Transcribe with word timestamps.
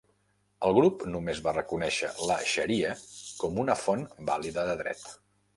El 0.67 0.71
grup 0.77 1.03
només 1.15 1.41
va 1.49 1.53
reconèixer 1.57 2.09
la 2.31 2.37
"Xaria" 2.53 2.97
com 3.45 3.63
una 3.67 3.79
font 3.85 4.05
vàlida 4.31 4.69
de 4.73 4.79
dret. 4.85 5.07